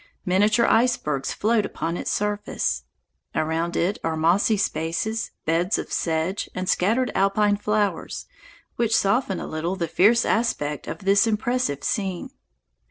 Miniature 0.25 0.65
icebergs 0.65 1.31
float 1.31 1.63
upon 1.63 1.95
its 1.95 2.11
surface. 2.11 2.85
Around 3.35 3.75
it 3.75 3.99
are 4.03 4.17
mossy 4.17 4.57
spaces, 4.57 5.29
beds 5.45 5.77
of 5.77 5.93
sedge, 5.93 6.49
and 6.55 6.67
scattered 6.67 7.11
alpine 7.13 7.55
flowers, 7.55 8.25
which 8.77 8.97
soften 8.97 9.39
a 9.39 9.45
little 9.45 9.75
the 9.75 9.87
fierce 9.87 10.25
aspect 10.25 10.87
of 10.87 11.05
this 11.05 11.27
impressive 11.27 11.83
scene. 11.83 12.31